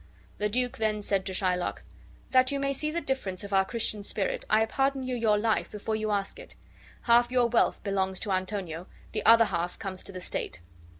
The 0.39 0.49
duke 0.49 0.79
then 0.79 1.03
said 1.03 1.27
to 1.27 1.31
Shylock: 1.31 1.83
"That 2.31 2.51
you 2.51 2.59
may 2.59 2.73
see 2.73 2.89
the 2.89 3.01
difference 3.01 3.43
of 3.43 3.53
our 3.53 3.63
Christian 3.63 4.01
spirit, 4.01 4.45
I 4.49 4.65
pardon 4.65 5.03
you 5.03 5.15
your 5.15 5.37
life 5.37 5.69
before 5.69 5.95
you 5.95 6.09
ask 6.09 6.39
it. 6.39 6.55
Half 7.03 7.29
your 7.29 7.45
wealth 7.49 7.83
belongs 7.83 8.19
to 8.21 8.31
Antonio, 8.31 8.87
the 9.11 9.23
other 9.27 9.45
half 9.45 9.77
comes 9.77 10.01
to 10.05 10.11
the 10.11 10.19
state." 10.19 10.59